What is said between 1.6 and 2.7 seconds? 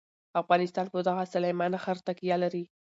غر تکیه لري.